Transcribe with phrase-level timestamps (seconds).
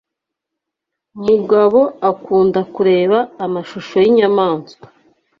[1.25, 4.85] Mugabo akunda kureba amashusho yinyamaswa.